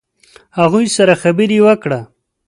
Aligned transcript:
هغوی 0.59 0.85
سره 0.97 1.13
خبرې 1.23 1.57
وکړه. 1.65 1.99